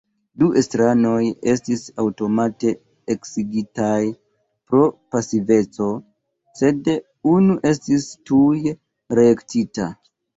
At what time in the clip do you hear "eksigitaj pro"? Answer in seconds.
3.15-4.81